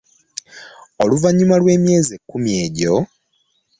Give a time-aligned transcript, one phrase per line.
[1.03, 2.93] Oluvannyuma lw'emyezi kkumi egyo